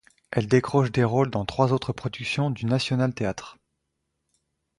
[0.31, 3.59] Elle décroche des rôles dans trois autres productions du National Theatre.